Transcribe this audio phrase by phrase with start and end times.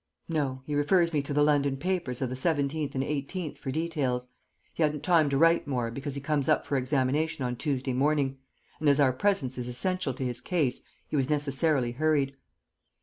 [0.27, 0.63] "No.
[0.65, 4.29] He refers me to the London papers of the 17th and 18th for details.
[4.73, 8.39] He hadn't time to write more, because he comes up for examination on Tuesday morning,
[8.79, 12.35] and as our presence is essential to his case he was necessarily hurried."